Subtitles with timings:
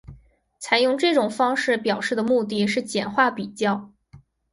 [0.57, 3.91] 采用这种方式表示的目的是简化比较。